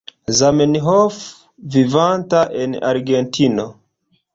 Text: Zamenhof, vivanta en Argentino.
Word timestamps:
Zamenhof, 0.37 1.19
vivanta 1.77 2.41
en 2.67 2.71
Argentino. 2.97 3.73